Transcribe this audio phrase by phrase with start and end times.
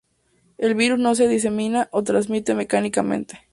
[0.57, 3.47] El virus no se disemina o transmite mecánicamente.